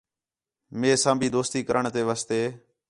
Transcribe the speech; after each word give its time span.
میساں 0.79 1.15
بھی 1.19 1.27
دوستی 1.35 1.61
کرݨ 1.67 1.83
تے 1.93 2.01
واسطے 2.07 2.41